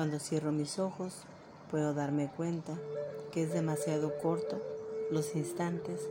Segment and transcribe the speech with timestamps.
[0.00, 1.12] Cuando cierro mis ojos,
[1.70, 2.72] puedo darme cuenta
[3.32, 4.58] que es demasiado corto
[5.10, 6.08] los instantes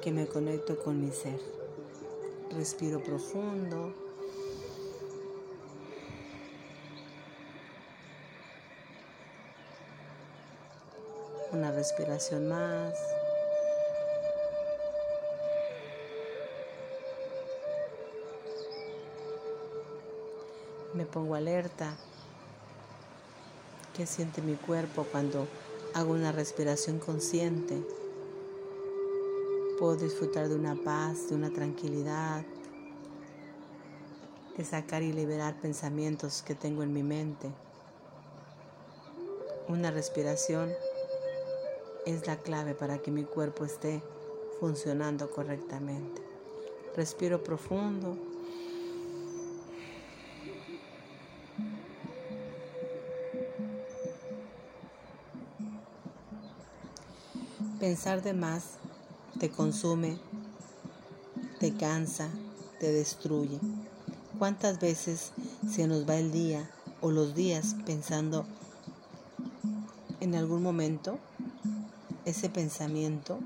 [0.00, 1.40] que me conecto con mi ser.
[2.56, 3.92] Respiro profundo.
[11.50, 12.94] Una respiración más.
[20.94, 21.96] Me pongo alerta.
[23.96, 25.48] ¿Qué siente mi cuerpo cuando
[25.94, 27.82] hago una respiración consciente?
[29.78, 32.44] Puedo disfrutar de una paz, de una tranquilidad,
[34.56, 37.50] de sacar y liberar pensamientos que tengo en mi mente.
[39.68, 40.70] Una respiración
[42.06, 44.02] es la clave para que mi cuerpo esté
[44.60, 46.22] funcionando correctamente.
[46.94, 48.29] Respiro profundo.
[57.80, 58.64] Pensar de más
[59.38, 60.18] te consume,
[61.60, 62.28] te cansa,
[62.78, 63.58] te destruye.
[64.38, 65.32] ¿Cuántas veces
[65.66, 66.68] se nos va el día
[67.00, 68.44] o los días pensando
[70.20, 71.18] en algún momento
[72.26, 73.38] ese pensamiento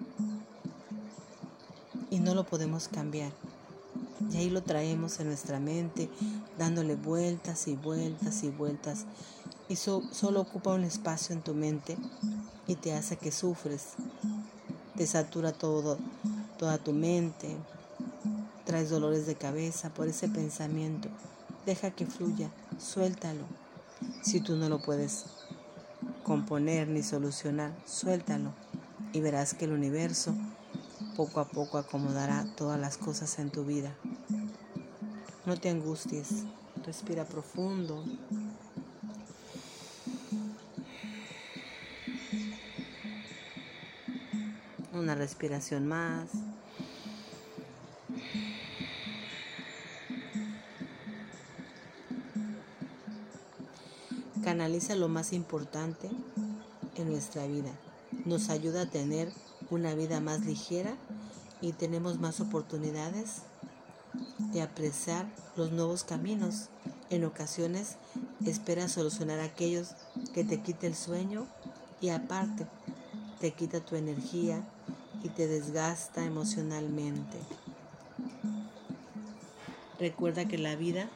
[2.10, 3.30] y no lo podemos cambiar?
[4.32, 6.10] Y ahí lo traemos en nuestra mente,
[6.58, 9.06] dándole vueltas y vueltas y vueltas.
[9.68, 11.96] Y solo ocupa un espacio en tu mente
[12.66, 13.94] y te hace que sufres,
[14.96, 15.98] te satura todo,
[16.58, 17.56] toda tu mente,
[18.64, 21.08] traes dolores de cabeza por ese pensamiento.
[21.66, 23.44] Deja que fluya, suéltalo.
[24.22, 25.26] Si tú no lo puedes
[26.22, 28.52] componer ni solucionar, suéltalo
[29.12, 30.34] y verás que el universo
[31.16, 33.94] poco a poco acomodará todas las cosas en tu vida.
[35.46, 36.44] No te angusties,
[36.84, 38.04] respira profundo.
[45.04, 46.30] Una respiración más.
[54.42, 56.10] Canaliza lo más importante
[56.96, 57.70] en nuestra vida.
[58.24, 59.30] Nos ayuda a tener
[59.70, 60.96] una vida más ligera
[61.60, 63.42] y tenemos más oportunidades
[64.52, 65.26] de apreciar
[65.56, 66.68] los nuevos caminos.
[67.10, 67.96] En ocasiones
[68.46, 69.90] esperas solucionar aquellos
[70.32, 71.46] que te quite el sueño
[72.00, 72.66] y aparte
[73.40, 74.64] te quita tu energía
[75.24, 77.38] y te desgasta emocionalmente.
[79.98, 81.08] Recuerda que la vida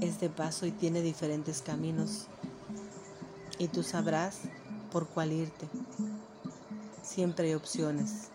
[0.00, 2.26] es de paso y tiene diferentes caminos
[3.58, 4.42] y tú sabrás
[4.92, 5.66] por cuál irte.
[7.02, 8.28] Siempre hay opciones.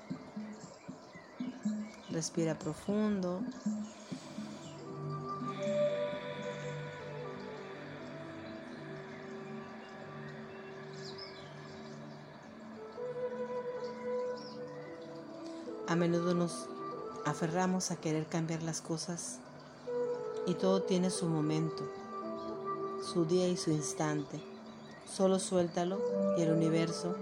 [2.10, 3.42] Respira profundo.
[15.92, 16.68] A menudo nos
[17.26, 19.40] aferramos a querer cambiar las cosas
[20.48, 21.84] y todo tiene su momento,
[23.04, 24.42] su día y su instante.
[25.06, 26.00] Solo suéltalo
[26.38, 27.14] y el universo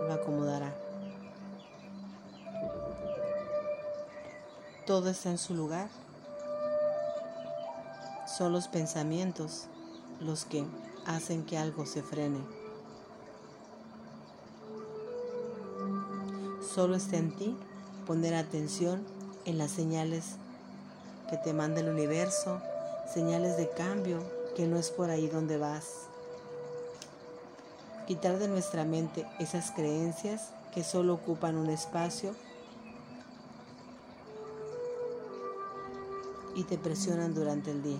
[0.00, 0.74] lo acomodará.
[4.86, 5.90] Todo está en su lugar.
[8.26, 9.66] Son los pensamientos
[10.20, 10.64] los que
[11.04, 12.40] hacen que algo se frene.
[16.74, 17.54] Solo está en ti
[18.06, 19.04] poner atención
[19.44, 20.36] en las señales
[21.30, 22.60] que te manda el universo,
[23.12, 24.22] señales de cambio,
[24.56, 26.06] que no es por ahí donde vas.
[28.06, 32.34] Quitar de nuestra mente esas creencias que solo ocupan un espacio
[36.54, 37.98] y te presionan durante el día.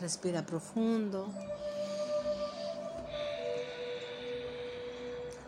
[0.00, 1.28] Respira profundo.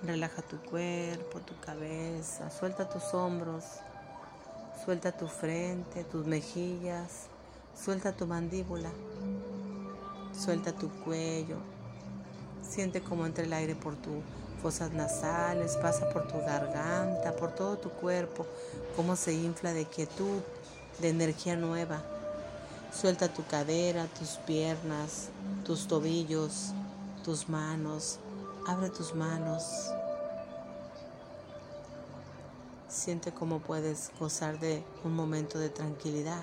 [0.05, 3.63] Relaja tu cuerpo, tu cabeza, suelta tus hombros,
[4.85, 7.29] suelta tu frente, tus mejillas,
[7.81, 8.91] suelta tu mandíbula,
[10.37, 11.57] suelta tu cuello.
[12.69, 14.25] Siente como entra el aire por tus
[14.61, 18.45] fosas nasales, pasa por tu garganta, por todo tu cuerpo,
[18.97, 20.41] cómo se infla de quietud,
[21.01, 22.03] de energía nueva.
[22.93, 25.29] Suelta tu cadera, tus piernas,
[25.65, 26.73] tus tobillos,
[27.25, 28.19] tus manos,
[28.65, 29.91] Abre tus manos.
[32.89, 36.43] Siente cómo puedes gozar de un momento de tranquilidad,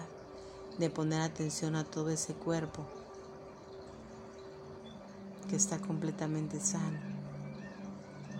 [0.77, 2.83] de poner atención a todo ese cuerpo
[5.47, 6.99] que está completamente sano,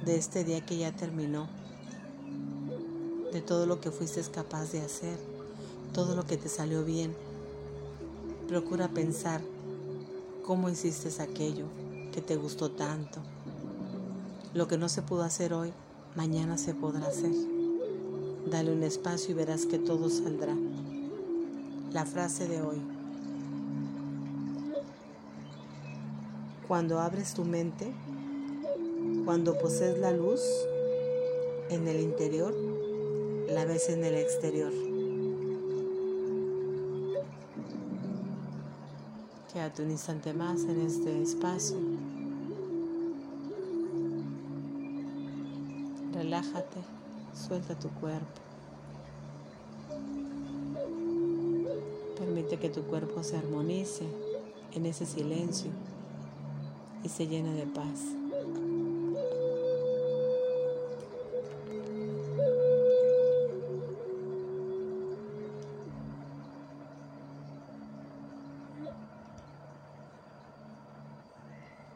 [0.03, 1.47] de este día que ya terminó,
[3.31, 5.17] de todo lo que fuiste capaz de hacer,
[5.93, 7.15] todo lo que te salió bien.
[8.49, 9.41] Procura pensar
[10.45, 11.65] cómo hiciste aquello
[12.11, 13.21] que te gustó tanto.
[14.53, 15.71] Lo que no se pudo hacer hoy,
[16.15, 17.31] mañana se podrá hacer.
[18.49, 20.55] Dale un espacio y verás que todo saldrá.
[21.93, 22.81] La frase de hoy.
[26.67, 27.93] Cuando abres tu mente,
[29.23, 30.41] cuando posees la luz
[31.69, 32.51] en el interior,
[33.49, 34.71] la ves en el exterior.
[39.53, 41.77] Quédate un instante más en este espacio.
[46.39, 46.79] Relájate,
[47.35, 48.25] suelta tu cuerpo.
[52.17, 54.05] Permite que tu cuerpo se armonice
[54.73, 55.69] en ese silencio
[57.03, 58.18] y se llene de paz.